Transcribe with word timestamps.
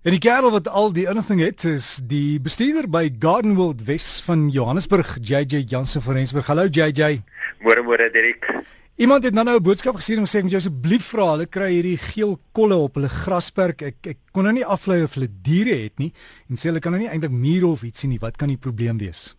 En 0.00 0.14
die 0.14 0.20
kerel 0.24 0.48
wat 0.48 0.68
al 0.72 0.94
die 0.96 1.02
inligting 1.04 1.42
het 1.44 1.60
is 1.68 1.98
die 2.08 2.38
bestuurder 2.40 2.86
by 2.88 3.10
Garden 3.20 3.58
World 3.58 3.82
Wes 3.84 4.22
van 4.24 4.46
Johannesburg, 4.48 5.18
JJ 5.20 5.66
Jansen 5.68 6.00
van 6.00 6.16
Rensburg. 6.16 6.46
Hallo 6.48 6.64
JJ. 6.72 7.18
Môre 7.60 7.82
môre 7.84 8.06
Dirk. 8.08 8.48
Iemand 8.96 9.28
het 9.28 9.36
nou 9.36 9.44
nou 9.44 9.58
'n 9.58 9.62
boodskap 9.62 10.00
gestuur 10.00 10.16
en 10.16 10.24
gesê 10.24 10.40
moet 10.42 10.52
jy 10.52 10.56
asseblief 10.56 11.04
vra, 11.04 11.26
hulle 11.32 11.46
kry 11.46 11.68
hierdie 11.72 11.98
geel 11.98 12.40
kolle 12.52 12.76
op 12.76 12.94
hulle 12.94 13.08
grasperk. 13.08 13.82
Ek 13.82 14.06
ek 14.06 14.18
kon 14.32 14.44
nou 14.44 14.54
nie 14.54 14.64
aflei 14.64 15.02
of 15.02 15.14
hulle 15.14 15.28
diere 15.42 15.82
het 15.84 15.98
nie 15.98 16.12
en 16.48 16.56
sê 16.56 16.72
hulle 16.72 16.80
kan 16.80 16.92
nou 16.92 17.02
nie 17.02 17.10
eintlik 17.10 17.30
mure 17.30 17.66
of 17.66 17.82
iets 17.82 18.00
sien 18.00 18.10
nie. 18.10 18.18
Wat 18.18 18.38
kan 18.38 18.48
die 18.48 18.56
probleem 18.56 18.96
wees? 18.96 19.36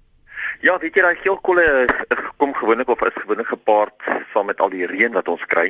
Ja, 0.61 0.77
weet 0.77 0.93
jy 0.93 1.01
daai 1.01 1.15
geelkolle 1.15 1.87
kom 2.41 2.53
gewoonlik 2.57 2.89
of 2.89 3.01
is 3.05 3.21
gewoonlik 3.21 3.47
gepaard 3.47 3.93
saam 4.33 4.47
met 4.49 4.61
al 4.61 4.71
die 4.73 4.87
reën 4.89 5.13
wat 5.13 5.27
ons 5.29 5.43
kry. 5.53 5.67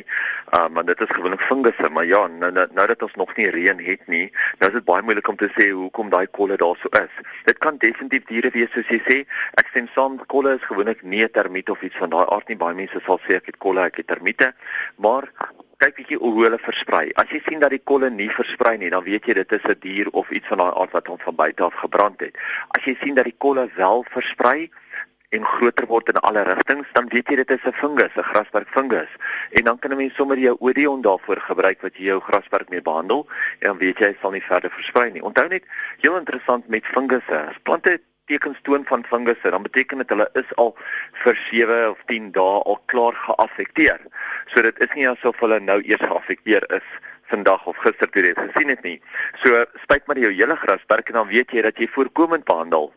Um 0.56 0.78
want 0.80 0.88
dit 0.88 1.02
is 1.04 1.12
gewoonlik 1.16 1.44
fungusse, 1.44 1.90
maar 1.92 2.08
ja, 2.08 2.22
nou 2.28 2.52
nou, 2.56 2.68
nou 2.78 2.86
dat 2.88 3.04
ons 3.08 3.18
nog 3.20 3.34
nie 3.36 3.50
reën 3.52 3.82
het 3.84 4.08
nie, 4.14 4.28
nou 4.60 4.70
is 4.72 4.78
dit 4.78 4.88
baie 4.88 5.04
moeilik 5.04 5.28
om 5.28 5.40
te 5.42 5.50
sê 5.58 5.68
hoekom 5.76 6.12
daai 6.14 6.28
kolle 6.38 6.56
daar 6.62 6.80
so 6.80 6.92
is. 7.02 7.18
Dit 7.50 7.60
kan 7.66 7.80
definitief 7.84 8.24
diere 8.30 8.54
wees 8.56 8.72
soos 8.76 8.94
jy 8.94 9.02
sê. 9.08 9.18
Ek 9.60 9.74
stem 9.74 9.90
saam, 9.96 10.20
kolle 10.32 10.56
is 10.60 10.70
gewoonlik 10.70 11.04
nie 11.04 11.28
termiet 11.36 11.70
of 11.74 11.84
iets 11.84 12.00
van 12.00 12.14
daai 12.14 12.24
aard 12.24 12.48
nie. 12.48 12.60
Baie 12.64 12.78
mense 12.78 13.04
sal 13.08 13.20
sê 13.28 13.42
ek 13.42 13.52
het 13.52 13.60
kolle, 13.66 13.90
ek 13.92 14.00
het 14.04 14.08
termiete, 14.14 14.54
maar 15.04 15.28
kyk 15.82 15.98
bietjie 15.98 16.20
hoe 16.22 16.34
hulle 16.38 16.60
versprei. 16.62 17.08
As 17.18 17.32
jy 17.34 17.42
sien 17.48 17.62
dat 17.62 17.74
die 17.74 17.82
kolle 17.92 18.12
nie 18.14 18.30
versprei 18.30 18.76
nie, 18.78 18.92
dan 18.94 19.04
weet 19.04 19.28
jy 19.28 19.34
dit 19.42 19.56
is 19.58 19.66
'n 19.66 19.80
dier 19.82 20.08
of 20.14 20.30
iets 20.32 20.48
van 20.48 20.62
daai 20.62 20.74
aard 20.78 20.94
wat 20.94 21.08
hom 21.08 21.18
van 21.20 21.36
buite 21.36 21.64
af 21.64 21.74
gebrand 21.84 22.22
het. 22.22 22.38
As 22.78 22.86
jy 22.86 22.96
sien 23.02 23.16
dat 23.16 23.26
die 23.26 23.36
kolle 23.38 23.68
wel 23.76 24.06
versprei 24.14 24.70
en 25.32 25.46
groter 25.48 25.88
word 25.88 26.10
in 26.12 26.20
alle 26.28 26.44
rigtings, 26.44 26.88
dan 26.96 27.08
weet 27.12 27.30
jy 27.32 27.38
dit 27.40 27.52
is 27.56 27.66
'n 27.66 27.72
fungus, 27.82 28.16
'n 28.16 28.30
grasperk 28.32 28.68
fungus. 28.68 29.12
En 29.52 29.64
dan 29.64 29.80
kan 29.80 29.92
'n 29.92 29.98
mens 29.98 30.16
sommer 30.16 30.38
jou 30.38 30.56
Odeon 30.60 31.02
daarvoor 31.02 31.40
gebruik 31.40 31.82
wat 31.82 31.96
jy 31.96 32.04
jou 32.04 32.20
grasperk 32.20 32.70
mee 32.70 32.82
behandel 32.82 33.28
en 33.60 33.68
dan 33.68 33.78
weet 33.78 34.00
jy 34.00 34.06
hy 34.06 34.18
sal 34.22 34.32
nie 34.32 34.44
verder 34.44 34.72
versprei 34.72 35.12
nie. 35.12 35.24
Onthou 35.24 35.48
net, 35.48 35.64
heel 36.02 36.18
interessant 36.18 36.68
met 36.68 36.86
fungusse. 36.86 37.38
As 37.50 37.58
plante 37.64 38.02
tekens 38.26 38.60
toon 38.62 38.86
van 38.86 39.06
fungusse, 39.06 39.50
dan 39.50 39.64
beteken 39.64 39.98
dit 39.98 40.10
hulle 40.10 40.30
is 40.34 40.56
al 40.56 40.76
vir 41.24 41.36
7 41.36 41.90
of 41.90 42.00
10 42.06 42.32
dae 42.32 42.64
al 42.64 42.80
klaar 42.86 43.14
geaffekteer. 43.14 44.00
So 44.48 44.62
dit 44.62 44.80
is 44.80 44.94
nie 44.96 45.08
asof 45.10 45.40
hulle 45.40 45.60
nou 45.60 45.82
eers 45.82 46.06
geaffekteer 46.06 46.64
is 46.80 46.88
vandag 47.32 47.66
of 47.66 47.78
gister 47.78 48.10
toe 48.10 48.22
dit 48.22 48.40
gesien 48.40 48.70
het 48.70 48.84
nie. 48.84 49.02
So 49.44 49.66
spuit 49.84 50.08
maar 50.08 50.20
jou 50.20 50.32
hele 50.32 50.56
grasperk 50.56 51.08
en 51.08 51.14
dan 51.14 51.28
weet 51.28 51.52
jy 51.52 51.62
dat 51.62 51.78
jy 51.78 51.88
voorkomend 51.88 52.44
behandel. 52.46 52.92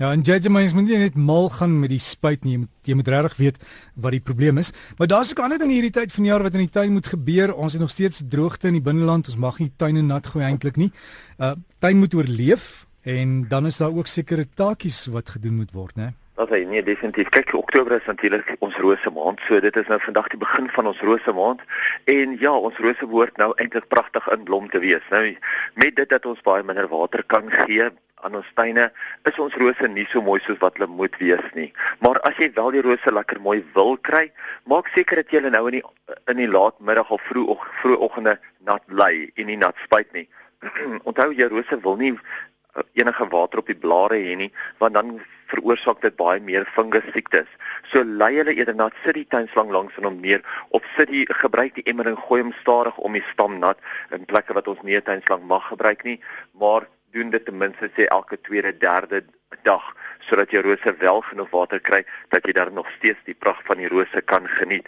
Ja, 0.00 0.10
en 0.14 0.24
JJ 0.24 0.48
mens 0.48 0.72
moet 0.72 0.88
nie 0.88 0.98
net 0.98 1.14
mal 1.14 1.50
gaan 1.52 1.74
met 1.80 1.92
die 1.92 2.00
spuit 2.00 2.44
nie. 2.44 2.56
Jy 2.56 2.58
moet, 2.64 2.72
jy 2.88 2.94
moet 2.96 3.08
regtig 3.12 3.36
weet 3.36 3.58
wat 4.00 4.16
die 4.16 4.24
probleem 4.24 4.58
is. 4.58 4.72
Maar 4.96 5.12
daar's 5.12 5.30
ook 5.34 5.44
ander 5.44 5.60
dinge 5.60 5.76
hierdie 5.76 5.92
tyd 5.92 6.12
van 6.12 6.24
die 6.24 6.32
jaar 6.32 6.42
wat 6.48 6.56
in 6.56 6.64
die 6.64 6.72
tuin 6.72 6.94
moet 6.96 7.12
gebeur. 7.12 7.52
Ons 7.54 7.76
het 7.76 7.84
nog 7.84 7.92
steeds 7.92 8.22
droogte 8.24 8.72
in 8.72 8.80
die 8.80 8.86
binneland. 8.86 9.28
Ons 9.28 9.36
mag 9.36 9.60
nie 9.60 9.72
tuine 9.76 10.02
nat 10.02 10.32
gooi 10.32 10.46
eintlik 10.48 10.80
nie. 10.80 10.92
Uh 11.36 11.52
tuin 11.80 12.00
moet 12.00 12.14
oorleef 12.14 12.86
En 13.02 13.48
dan 13.48 13.66
is 13.66 13.76
daar 13.76 13.96
ook 13.96 14.06
sekere 14.06 14.48
taakies 14.54 15.06
wat 15.06 15.28
gedoen 15.28 15.54
moet 15.54 15.72
word, 15.72 15.96
né? 15.96 16.12
Dat 16.34 16.48
hy 16.48 16.64
nee 16.68 16.82
definitief. 16.82 17.28
Kyk, 17.28 17.54
Oktober 17.56 17.92
is 17.96 18.06
natuurlik 18.06 18.56
ons 18.58 18.76
rose 18.76 19.10
maand. 19.10 19.40
So 19.48 19.60
dit 19.60 19.76
is 19.76 19.86
nou 19.86 20.00
vandag 20.00 20.28
die 20.28 20.40
begin 20.40 20.68
van 20.68 20.86
ons 20.86 21.00
rose 21.00 21.32
maand. 21.32 21.64
En 22.04 22.36
ja, 22.40 22.52
ons 22.52 22.76
rose 22.76 23.06
behoort 23.06 23.36
nou 23.36 23.52
eintlik 23.56 23.88
pragtig 23.88 24.28
in 24.32 24.44
blom 24.44 24.68
te 24.68 24.78
wees. 24.78 25.04
Nou 25.10 25.36
met 25.74 25.96
dit 25.96 26.08
dat 26.08 26.26
ons 26.26 26.40
baie 26.44 26.64
minder 26.64 26.88
water 26.88 27.24
kan 27.24 27.50
gee 27.50 27.90
aan 28.26 28.36
ons 28.40 28.50
tuine, 28.54 28.90
is 29.28 29.38
ons 29.38 29.56
rose 29.62 29.88
nie 29.88 30.06
so 30.10 30.22
mooi 30.22 30.38
soos 30.44 30.60
wat 30.62 30.78
hulle 30.78 30.90
moet 30.90 31.16
wees 31.22 31.46
nie. 31.56 31.70
Maar 32.04 32.20
as 32.28 32.38
jy 32.40 32.50
wel 32.56 32.76
die 32.76 32.84
rose 32.86 33.14
lekker 33.14 33.40
mooi 33.40 33.60
wil 33.74 33.96
kry, 34.08 34.28
maak 34.70 34.90
seker 34.94 35.22
dat 35.22 35.32
jy 35.32 35.40
hulle 35.40 35.54
nou 35.54 35.66
in 35.70 35.80
die 35.80 35.84
in 36.32 36.40
die 36.42 36.50
laatmiddag 36.50 37.10
of 37.14 37.22
vroeg 37.28 37.66
vroegoggende 37.80 38.36
nat 38.66 38.82
lê 38.88 39.30
en 39.36 39.46
nie 39.46 39.58
nat 39.60 39.76
spuit 39.84 40.10
nie. 40.16 40.26
Onthou 41.08 41.30
jy 41.32 41.48
rose 41.52 41.78
wil 41.84 42.00
nie 42.00 42.14
enige 42.98 43.26
water 43.30 43.58
op 43.58 43.68
die 43.70 43.78
blare 43.78 44.18
hê 44.18 44.36
nie, 44.38 44.50
want 44.78 44.94
dan 44.94 45.18
veroorsaak 45.50 46.02
dit 46.04 46.14
baie 46.18 46.40
meer 46.40 46.66
fungus 46.74 47.06
siektes. 47.14 47.48
So 47.90 48.02
lei 48.04 48.32
hulle 48.36 48.54
eerder 48.54 48.76
na 48.78 48.88
sit 49.02 49.18
die 49.18 49.26
tuinslang 49.34 49.72
langs 49.74 49.96
en 49.98 50.06
hom 50.06 50.20
neer 50.22 50.44
of 50.76 50.86
sit 50.96 51.10
die 51.10 51.24
gebruik 51.42 51.74
die 51.78 51.86
emmer 51.90 52.10
en 52.10 52.18
gooi 52.28 52.40
hom 52.44 52.54
stadig 52.60 52.98
om 52.98 53.18
die 53.18 53.24
stam 53.32 53.58
nat 53.62 53.80
in 54.14 54.28
plekke 54.30 54.54
wat 54.58 54.70
ons 54.70 54.82
nie 54.86 54.96
'n 54.96 55.06
tuinslang 55.08 55.46
mag 55.46 55.66
gebruik 55.72 56.04
nie, 56.04 56.20
maar 56.54 56.86
doen 57.10 57.30
dit 57.30 57.44
ten 57.44 57.56
minste 57.56 57.90
sê 57.96 58.06
elke 58.06 58.40
tweede 58.40 58.76
derde 58.76 59.24
dag 59.62 59.84
sodat 60.28 60.50
jou 60.50 60.62
rose 60.62 60.94
wel 60.98 61.20
genoeg 61.20 61.50
water 61.50 61.80
kry 61.80 62.04
dat 62.30 62.46
jy 62.46 62.52
dan 62.54 62.74
nog 62.74 62.90
steeds 62.98 63.18
die 63.26 63.34
pragt 63.34 63.66
van 63.66 63.80
die 63.82 63.88
rose 63.90 64.20
kan 64.20 64.46
geniet. 64.48 64.86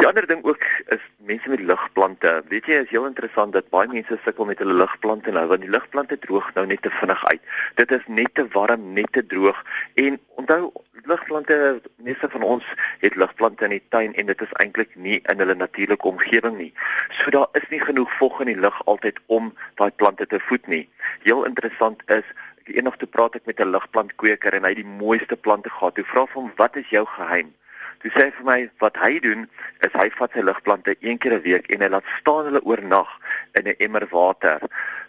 Die 0.00 0.06
ander 0.08 0.26
ding 0.26 0.44
ook 0.44 0.62
is 0.86 1.02
mense 1.28 1.48
met 1.48 1.60
ligplante. 1.60 2.30
Weet 2.48 2.68
jy, 2.70 2.78
is 2.80 2.88
heel 2.88 3.04
interessant 3.04 3.52
dat 3.52 3.66
baie 3.68 3.88
mense 3.88 4.16
sukkel 4.24 4.46
met 4.48 4.62
hulle 4.62 4.72
ligplante 4.78 5.34
nou 5.36 5.42
want 5.50 5.60
die 5.60 5.68
ligplante 5.68 6.16
droog 6.22 6.46
nou 6.56 6.64
net 6.70 6.80
te 6.86 6.92
vinnig 6.94 7.24
uit. 7.26 7.50
Dit 7.76 7.92
is 7.92 8.06
net 8.08 8.32
te 8.38 8.46
warm, 8.54 8.86
net 8.96 9.12
te 9.12 9.20
droog 9.26 9.60
en 10.00 10.16
onthou 10.40 10.70
ligplante 11.04 11.58
meeste 12.08 12.32
van 12.32 12.48
ons 12.54 12.72
het 13.04 13.20
ligplante 13.20 13.68
in 13.68 13.76
die 13.76 13.82
tuin 13.92 14.16
en 14.16 14.32
dit 14.32 14.46
is 14.48 14.56
eintlik 14.64 14.96
nie 14.96 15.20
in 15.20 15.44
hulle 15.44 15.58
natuurlike 15.60 16.08
omgewing 16.14 16.56
nie. 16.56 16.72
So 17.20 17.36
daar 17.36 17.52
is 17.60 17.68
nie 17.68 17.84
genoeg 17.84 18.16
vog 18.22 18.40
in 18.40 18.54
die 18.54 18.60
lug 18.64 18.80
altyd 18.88 19.20
om 19.28 19.52
daai 19.76 19.90
plante 20.00 20.26
te 20.32 20.40
voed 20.48 20.64
nie. 20.66 20.86
Heel 21.28 21.44
interessant 21.44 22.00
is 22.08 22.24
eendag 22.72 22.96
toe 22.96 23.12
praat 23.20 23.36
ek 23.36 23.44
met 23.44 23.60
'n 23.60 23.76
ligplantkweker 23.76 24.56
en 24.56 24.64
hy 24.64 24.72
het 24.72 24.82
die 24.82 24.96
mooiste 25.04 25.36
plante 25.36 25.68
gehad. 25.68 25.94
Toe 25.94 26.04
vra 26.04 26.26
hom, 26.32 26.52
"Wat 26.56 26.76
is 26.76 26.88
jou 26.88 27.04
geheim?" 27.06 27.52
Toe 28.02 28.10
sê 28.14 28.24
hy 28.28 28.30
vir 28.38 28.46
my 28.46 28.58
wat 28.80 28.96
hy 28.96 29.18
doen 29.20 29.46
is 29.86 29.92
hy 29.92 30.08
vat 30.18 30.32
sy 30.32 30.44
ligplante 30.46 30.96
een 31.00 31.18
keer 31.18 31.34
'n 31.34 31.42
week 31.42 31.70
en 31.70 31.82
hy 31.82 31.88
laat 31.88 32.06
staan 32.18 32.44
hulle 32.48 32.62
oornag 32.64 33.10
in 33.58 33.68
'n 33.68 33.76
emmer 33.78 34.06
water 34.10 34.60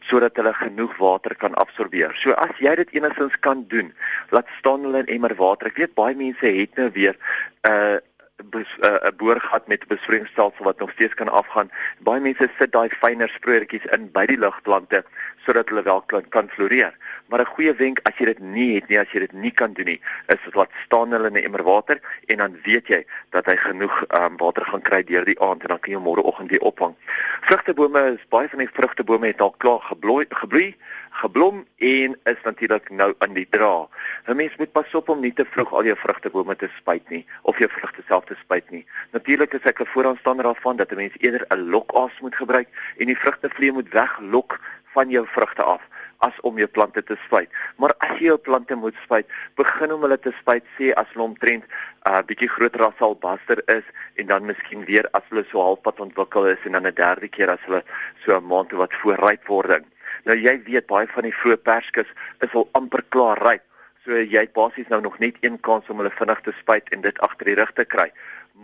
sodat 0.10 0.36
hulle 0.36 0.54
genoeg 0.54 0.98
water 0.98 1.36
kan 1.36 1.54
absorbeer. 1.56 2.16
So 2.16 2.32
as 2.34 2.56
jy 2.60 2.76
dit 2.76 2.90
enigstens 2.92 3.40
kan 3.40 3.66
doen, 3.68 3.94
laat 4.32 4.48
staan 4.60 4.84
hulle 4.84 5.04
in 5.06 5.14
emmer 5.16 5.36
water. 5.36 5.68
Ek 5.68 5.78
weet 5.78 5.96
baie 5.96 6.16
mense 6.16 6.46
het 6.46 6.76
nou 6.76 6.90
weer 6.94 7.16
'n 7.64 7.70
uh, 7.72 7.98
'n 8.44 8.66
uh, 8.82 9.12
boorgat 9.18 9.68
met 9.68 9.84
'n 9.84 9.88
besproeiingsstelsel 9.88 10.64
wat 10.64 10.80
nog 10.80 10.92
steeds 10.92 11.14
kan 11.14 11.30
afgaan. 11.30 11.70
Baie 12.00 12.22
mense 12.22 12.50
sit 12.58 12.72
daai 12.72 12.90
fyner 12.90 13.30
sproeiertjies 13.30 13.86
in 13.86 14.12
by 14.12 14.26
die 14.26 14.38
ligplante 14.38 15.04
sodat 15.46 15.70
hulle 15.70 15.84
wel 15.84 16.02
kan, 16.02 16.30
kan 16.30 16.50
floreer. 16.50 16.94
Maar 17.28 17.40
'n 17.40 17.54
goeie 17.56 17.74
wenk 17.74 18.00
as 18.04 18.18
jy 18.18 18.26
dit 18.26 18.40
nie 18.40 18.76
het 18.76 18.88
nie, 18.88 19.00
as 19.00 19.12
jy 19.12 19.20
dit 19.20 19.34
nie 19.34 19.52
kan 19.52 19.74
doen 19.74 19.86
nie, 19.86 20.02
is 20.28 20.42
dit 20.44 20.54
wat 20.54 20.70
staan 20.86 21.12
hulle 21.12 21.28
in 21.28 21.34
'n 21.34 21.44
emmer 21.44 21.64
water 21.64 22.00
en 22.26 22.38
dan 22.38 22.58
weet 22.64 22.88
jy 22.88 23.06
dat 23.30 23.46
hy 23.46 23.56
genoeg 23.56 24.06
um, 24.10 24.38
water 24.38 24.66
gaan 24.66 24.82
kry 24.82 25.04
deur 25.04 25.26
die 25.26 25.40
aand 25.40 25.62
en 25.62 25.68
dan 25.68 25.80
kan 25.80 25.94
jy 25.94 26.00
môreoggend 26.00 26.50
weer 26.50 26.62
ophang. 26.62 26.96
Vrugtebome 27.42 28.14
is 28.14 28.28
baie 28.30 28.50
van 28.50 28.60
die 28.60 28.70
vrugtebome 28.74 29.28
het 29.28 29.42
al 29.42 29.56
klaar 29.58 29.82
gebloei, 29.82 30.26
gebloei, 30.30 30.76
geblom 31.12 31.66
en 31.78 32.20
is 32.24 32.42
natuurlik 32.44 32.90
nou 32.90 33.14
in 33.20 33.34
die 33.34 33.48
dra. 33.50 33.88
'n 34.28 34.36
Mens 34.36 34.56
moet 34.58 34.72
pas 34.72 34.94
op 34.94 35.10
om 35.10 35.20
nie 35.20 35.34
te 35.34 35.46
vroeg 35.46 35.74
al 35.74 35.86
jou 35.86 35.98
vrugtebome 35.98 36.56
te 36.56 36.70
spuit 36.78 37.10
nie 37.10 37.26
of 37.42 37.58
jou 37.58 37.70
vrugte 37.70 38.02
self 38.08 38.26
te 38.32 38.40
spuit 38.40 38.70
nie. 38.72 38.84
Natuurlik 39.12 39.54
is 39.60 39.68
ek 39.72 39.82
'n 39.84 39.92
vooraanstander 39.94 40.48
daarvan 40.48 40.78
dat 40.78 40.92
'n 40.92 41.02
mens 41.04 41.16
eerder 41.20 41.46
'n 41.50 41.70
lokaas 41.76 42.16
moet 42.24 42.36
gebruik 42.36 42.70
en 42.98 43.06
die 43.12 43.22
vrugtevlee 43.24 43.72
moet 43.72 43.94
weglok 43.94 44.60
van 44.96 45.10
jou 45.10 45.26
vrugte 45.28 45.64
af 45.64 45.82
as 46.18 46.40
om 46.42 46.58
jou 46.58 46.68
plante 46.68 47.04
te 47.04 47.18
spuit. 47.26 47.50
Maar 47.78 47.94
as 47.98 48.20
jy 48.20 48.30
jou 48.30 48.38
plante 48.38 48.76
moet 48.76 48.98
spuit, 49.04 49.28
begin 49.56 49.94
om 49.96 50.04
hulle 50.06 50.20
te 50.20 50.34
spuit 50.40 50.66
sê 50.78 50.92
as 50.94 51.10
hulle 51.14 51.26
omtrent 51.26 51.64
'n 51.66 52.12
uh, 52.12 52.22
bietjie 52.30 52.50
groter 52.50 52.84
as 52.86 53.00
albaster 53.00 53.62
is 53.78 53.86
en 54.16 54.28
dan 54.28 54.46
miskien 54.46 54.86
weer 54.86 55.08
as 55.18 55.26
hulle 55.30 55.46
so 55.50 55.62
halfpad 55.62 56.00
ontwikkel 56.00 56.48
is 56.48 56.66
en 56.66 56.72
dan 56.72 56.88
'n 56.88 56.94
derde 56.94 57.28
keer 57.28 57.50
as 57.50 57.66
hulle 57.66 57.84
so 58.24 58.38
'n 58.38 58.48
maand 58.48 58.72
wat 58.72 58.94
voorryp 58.94 59.48
wording. 59.48 59.86
Nou 60.26 60.38
jy 60.38 60.62
weet 60.64 60.88
baie 60.88 61.08
van 61.08 61.24
die 61.24 61.38
vroeë 61.42 61.58
perskes 61.58 62.10
is 62.40 62.54
al 62.54 62.70
amper 62.74 63.04
klaar 63.10 63.38
ryp. 63.42 63.64
So 64.02 64.18
jy 64.18 64.42
het 64.48 64.54
basies 64.58 64.88
nou 64.90 65.02
nog 65.02 65.20
net 65.22 65.36
een 65.46 65.60
kans 65.60 65.90
om 65.90 66.00
hulle 66.02 66.14
vinnig 66.16 66.40
te 66.42 66.54
spuit 66.58 66.88
en 66.90 67.04
dit 67.06 67.20
agter 67.22 67.52
die 67.52 67.58
rug 67.60 67.72
te 67.78 67.86
kry. 67.86 68.08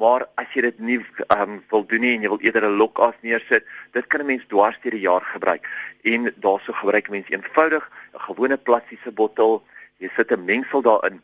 Maar 0.02 0.26
as 0.42 0.50
jy 0.54 0.64
dit 0.66 0.80
nie 0.80 0.98
um, 1.34 1.60
wil 1.70 1.86
doen 1.86 2.02
nie 2.02 2.16
en 2.16 2.26
jy 2.26 2.32
wil 2.34 2.42
eerder 2.42 2.66
'n 2.66 2.78
lokas 2.82 3.14
neersit, 3.22 3.66
dit 3.94 4.08
kan 4.08 4.22
'n 4.22 4.26
mens 4.26 4.48
dwars 4.50 4.78
deur 4.82 4.98
die 4.98 5.06
jaar 5.06 5.22
gebruik. 5.22 5.68
En 6.04 6.34
daarso 6.42 6.74
gebruik 6.74 7.10
mense 7.10 7.34
eenvoudig 7.34 7.86
'n 8.14 8.20
gewone 8.20 8.58
plastiese 8.58 9.12
bottel. 9.12 9.64
Jy 9.98 10.10
sit 10.16 10.32
'n 10.32 10.46
mengsel 10.46 10.82
daarin 10.82 11.22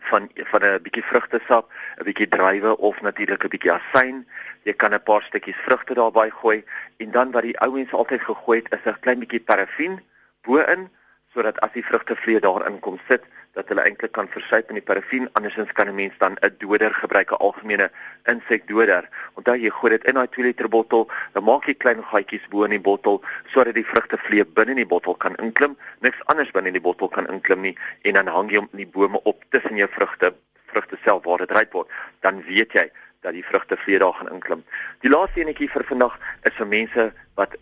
van 0.00 0.30
van 0.34 0.62
'n 0.64 0.82
bietjie 0.82 1.04
vrugtesap, 1.04 1.72
'n 1.98 2.04
bietjie 2.04 2.28
druiwe 2.28 2.76
of 2.76 3.00
natuurlik 3.00 3.44
'n 3.44 3.48
bietjie 3.48 3.72
asyn. 3.72 4.26
Jy 4.62 4.72
kan 4.72 4.92
'n 4.92 5.02
paar 5.02 5.22
stukkies 5.22 5.64
vrugte 5.64 5.94
daarbey 5.94 6.30
gooi 6.30 6.64
en 6.96 7.10
dan 7.10 7.30
wat 7.30 7.42
die 7.42 7.60
ou 7.60 7.72
mense 7.72 7.96
altyd 7.96 8.22
gegooi 8.22 8.58
het, 8.58 8.72
is 8.72 8.92
'n 8.92 9.00
klein 9.00 9.18
bietjie 9.18 9.40
parafin 9.40 10.00
bo-in 10.42 10.90
sodat 11.34 11.60
as 11.64 11.72
die 11.72 11.84
vrugtevlee 11.84 12.40
daarin 12.40 12.78
kom 12.80 12.98
sit 13.08 13.24
dat 13.56 13.68
hulle 13.68 13.84
eintlik 13.84 14.12
kan 14.16 14.28
versuip 14.32 14.70
in 14.72 14.78
die 14.78 14.84
parafin 14.84 15.28
andersins 15.38 15.72
kan 15.76 15.88
'n 15.88 15.94
mens 15.94 16.14
dan 16.18 16.36
'n 16.40 16.54
doder 16.58 16.94
gebruik 16.94 17.32
'n 17.32 17.42
algemene 17.46 17.90
insekdoder. 18.24 19.08
Onthou 19.34 19.56
jy 19.56 19.70
gooi 19.70 19.90
dit 19.90 20.04
in 20.04 20.14
daai 20.14 20.28
2 20.28 20.44
liter 20.44 20.68
bottel 20.68 21.10
dan 21.32 21.44
maak 21.44 21.66
jy 21.66 21.74
klein 21.74 22.02
gaatjies 22.02 22.48
bo 22.48 22.64
in 22.64 22.70
die 22.70 22.80
bottel 22.80 23.22
sodat 23.52 23.74
die 23.74 23.86
vrugtevlee 23.86 24.44
binne 24.44 24.70
in 24.70 24.76
die 24.76 24.86
bottel 24.86 25.14
kan 25.14 25.36
inklim 25.36 25.76
niks 26.00 26.24
anders 26.26 26.50
binne 26.50 26.68
in 26.68 26.78
die 26.80 26.86
bottel 26.88 27.08
kan 27.08 27.26
inklim 27.26 27.60
nie 27.60 27.76
en 28.02 28.14
dan 28.14 28.26
hang 28.26 28.50
jy 28.50 28.56
hom 28.56 28.68
in 28.72 28.78
die 28.78 28.92
bome 28.92 29.20
op 29.24 29.44
tussen 29.50 29.76
jou 29.76 29.88
vrugte 29.88 30.34
vrugte 30.66 30.96
self 31.04 31.24
waar 31.24 31.38
dit 31.38 31.50
ryp 31.50 31.72
word. 31.72 31.88
Dan 32.20 32.42
weet 32.42 32.72
jy 32.72 32.90
dat 33.20 33.32
die 33.32 33.44
vrugtevlee 33.44 33.98
daar 33.98 34.14
gaan 34.14 34.32
inklim. 34.32 34.64
Die 35.00 35.10
laaste 35.10 35.40
enetjie 35.40 35.68
vir 35.68 35.84
vandag 35.84 36.18
is 36.42 36.54
vir 36.54 36.66
mense 36.66 37.12
wat 37.34 37.56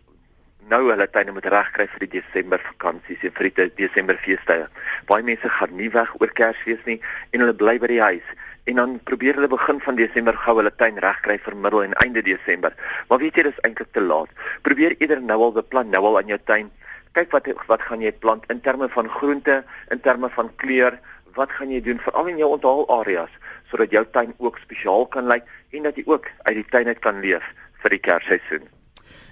nou 0.69 0.83
hulle 0.91 1.07
tuine 1.11 1.33
moet 1.33 1.47
regkry 1.53 1.87
vir 1.93 2.05
die 2.05 2.21
Desember 2.21 2.61
vakansies 2.63 3.25
en 3.27 3.35
vir 3.39 3.49
die 3.49 3.67
Desember 3.79 4.19
feestydde. 4.21 4.69
Baie 5.09 5.25
mense 5.27 5.49
gaan 5.57 5.77
nie 5.77 5.91
weg 5.95 6.13
oor 6.21 6.33
Kersfees 6.41 6.83
nie 6.87 7.01
en 7.33 7.45
hulle 7.45 7.57
bly 7.57 7.79
by 7.83 7.91
die 7.91 8.01
huis 8.03 8.35
en 8.71 8.77
dan 8.77 8.99
probeer 9.09 9.39
hulle 9.39 9.51
begin 9.51 9.81
van 9.83 9.97
Desember 9.99 10.37
gou 10.37 10.57
hulle 10.61 10.73
tuin 10.83 10.99
regkry 11.03 11.39
vir 11.43 11.57
middel 11.57 11.85
en 11.87 11.97
einde 12.05 12.23
Desember. 12.23 12.75
Maar 13.09 13.23
weet 13.23 13.39
jy 13.41 13.47
dis 13.49 13.63
eintlik 13.67 13.93
te 13.97 14.05
laat. 14.05 14.31
Probeer 14.67 14.95
eerder 14.99 15.23
nou 15.25 15.41
al 15.47 15.57
beplan 15.57 15.91
nou 15.91 16.05
al 16.11 16.21
aan 16.21 16.31
jou 16.31 16.39
tuin. 16.47 16.69
Kyk 17.17 17.33
wat 17.35 17.49
wat 17.71 17.87
gaan 17.89 18.05
jy 18.05 18.13
plant 18.13 18.45
in 18.53 18.61
terme 18.63 18.89
van 18.93 19.09
groente, 19.11 19.63
in 19.91 20.01
terme 20.01 20.31
van 20.37 20.53
kleur, 20.63 20.99
wat 21.35 21.53
gaan 21.57 21.71
jy 21.71 21.81
doen 21.83 22.03
veral 22.03 22.31
in 22.31 22.39
jou 22.43 22.51
onthaalareas 22.57 23.33
sodat 23.71 23.93
jou 23.95 24.03
tuin 24.15 24.35
ook 24.39 24.59
spesiaal 24.59 25.07
kan 25.15 25.31
lyk 25.31 25.47
en 25.71 25.87
dat 25.87 25.99
jy 25.99 26.03
ook 26.07 26.27
uit 26.43 26.57
die 26.59 26.69
tuin 26.75 26.91
uit 26.91 27.03
kan 27.07 27.23
leef 27.23 27.47
vir 27.83 27.95
die 27.95 28.03
Kersseisoen. 28.03 28.80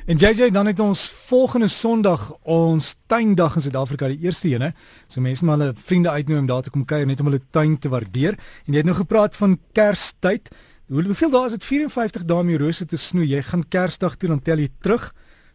En 0.08 0.16
JJ 0.16 0.50
dan 0.50 0.66
het 0.66 0.78
ons 0.80 1.02
volgende 1.28 1.68
Sondag 1.68 2.30
ons 2.48 2.94
tuindag 3.06 3.58
in 3.58 3.60
Suid-Afrika 3.60 4.08
die 4.08 4.22
eerste 4.24 4.48
een 4.48 4.62
hè. 4.64 4.70
So 5.04 5.20
mense 5.20 5.44
maar 5.44 5.58
hulle 5.58 5.74
vriende 5.76 6.08
uitnooi 6.10 6.38
om 6.40 6.46
daar 6.48 6.62
te 6.64 6.70
kom 6.72 6.86
kuier 6.88 7.04
net 7.06 7.20
om 7.20 7.28
hulle 7.28 7.42
tuin 7.52 7.74
te 7.78 7.90
waardeer. 7.92 8.38
En 8.64 8.72
jy 8.72 8.80
het 8.80 8.88
nou 8.88 8.96
gepraat 8.96 9.36
van 9.36 9.58
Kerstyd. 9.76 10.48
Hoeveel 10.88 11.30
dae 11.30 11.50
is 11.50 11.58
dit 11.58 11.64
54 11.64 12.24
dae 12.24 12.40
om 12.40 12.48
die 12.48 12.56
rose 12.56 12.86
te 12.88 12.96
snoei? 12.96 13.28
Jy 13.34 13.42
gaan 13.50 13.66
Kersdag 13.68 14.16
toe 14.16 14.32
dan 14.32 14.40
tel 14.40 14.64
jy 14.64 14.70
terug. 14.80 15.10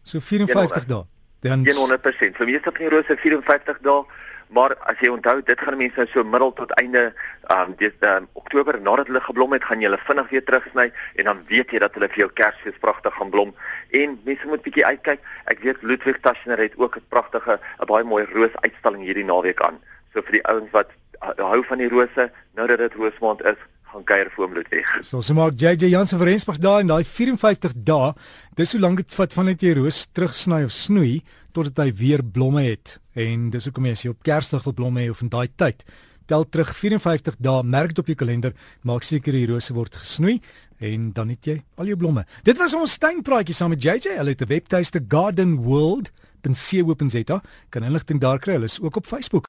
So 0.06 0.22
54 0.22 0.86
dae. 0.86 1.02
Dan 1.44 1.64
100%. 1.66 2.38
Vir 2.40 2.48
meeste 2.48 2.72
van 2.72 2.80
die 2.80 2.88
rose 2.88 3.16
54 3.20 3.82
dae. 3.84 4.04
Maar 4.54 4.74
as 4.88 5.00
jy 5.00 5.08
onthou, 5.10 5.40
dit 5.42 5.60
gaan 5.60 5.76
mense 5.80 5.98
nou 5.98 6.06
so 6.12 6.24
middel 6.24 6.52
tot 6.56 6.72
einde 6.78 7.02
ehm 7.08 7.70
um, 7.70 7.74
dis 7.80 7.94
um, 8.06 8.28
Oktober 8.38 8.76
nadat 8.80 9.08
hulle 9.10 9.20
geblom 9.24 9.56
het, 9.56 9.64
gaan 9.64 9.80
jy 9.82 9.88
hulle 9.88 10.00
vinnig 10.06 10.28
weer 10.30 10.44
terugsny 10.44 10.84
en 11.20 11.28
dan 11.30 11.40
weet 11.48 11.72
jy 11.74 11.80
dat 11.82 11.96
hulle 11.96 12.08
vir 12.12 12.22
jou 12.22 12.28
Kersfees 12.40 12.78
pragtig 12.84 13.16
gaan 13.18 13.32
blom. 13.34 13.54
En 14.00 14.18
mense 14.28 14.48
moet 14.48 14.62
bietjie 14.62 14.86
uitkyk. 14.86 15.24
Ek 15.52 15.64
weet 15.64 15.82
Ludwig 15.82 16.20
Taschner 16.24 16.60
het 16.60 16.76
ook 16.76 16.96
'n 17.00 17.06
pragtige, 17.08 17.58
'n 17.80 17.90
baie 17.92 18.04
mooi 18.04 18.24
roosuitstalling 18.24 19.02
hierdie 19.02 19.24
naweek 19.24 19.60
aan. 19.60 19.80
So 20.12 20.22
vir 20.22 20.38
die 20.38 20.46
ouens 20.46 20.70
wat 20.70 20.90
hou 21.20 21.62
van 21.64 21.78
die 21.78 21.88
rose, 21.88 22.30
nou 22.54 22.66
dat 22.68 22.78
dit 22.78 22.94
roosmaand 22.94 23.42
is, 23.44 23.60
gaan 23.94 24.06
kuier 24.08 24.30
vir 24.32 24.44
hom 24.44 24.54
Ludwig. 24.56 24.88
So 25.06 25.20
so 25.22 25.34
maak 25.38 25.54
JJ 25.60 25.90
Jansen 25.92 26.18
vir 26.18 26.28
Rensburg 26.32 26.58
daar 26.62 26.80
en 26.82 26.88
daai 26.90 27.04
54 27.06 27.72
dae, 27.86 28.08
dis 28.58 28.72
hoe 28.74 28.82
lank 28.82 28.96
dit 29.02 29.10
vat 29.18 29.32
vandat 29.36 29.62
jy 29.62 29.72
roos 29.78 29.98
terugsny 30.12 30.60
of 30.66 30.72
snoei 30.74 31.14
totdat 31.54 31.78
hy 31.84 31.90
weer 32.00 32.22
blomme 32.24 32.62
het. 32.66 32.86
En 33.14 33.50
dis 33.54 33.64
hoekom 33.68 33.86
jy 33.86 33.92
as 33.94 34.04
jy 34.04 34.10
op 34.10 34.26
Kersdag 34.26 34.64
wil 34.66 34.74
blomme 34.74 35.00
hê 35.04 35.08
of 35.12 35.22
in 35.22 35.30
daai 35.30 35.48
tyd, 35.54 35.78
tel 36.26 36.44
terug 36.48 36.70
54 36.74 37.36
dae, 37.38 37.62
merk 37.62 37.88
dit 37.92 38.00
op 38.02 38.08
jou 38.10 38.18
kalender, 38.18 38.52
maak 38.82 39.02
seker 39.06 39.32
die 39.36 39.50
rose 39.50 39.72
word 39.76 39.94
gesnoei 40.00 40.40
en 40.84 41.00
dan 41.14 41.28
het 41.30 41.46
jy 41.46 41.62
al 41.78 41.86
jou 41.92 41.98
blomme. 42.00 42.22
Dit 42.42 42.58
was 42.58 42.74
ons 42.74 42.98
tuinpraatjie 42.98 43.54
saam 43.54 43.70
met 43.76 43.82
JJ. 43.82 44.18
Hulle 44.18 44.30
het 44.34 44.42
'n 44.42 44.50
webtuiste 44.50 45.00
gardenworld.co.za. 45.08 47.40
Kan 47.70 47.84
inligting 47.84 48.20
daar 48.20 48.38
kry. 48.38 48.52
Hulle 48.58 48.64
is 48.64 48.80
ook 48.80 48.96
op 48.96 49.06
Facebook. 49.06 49.42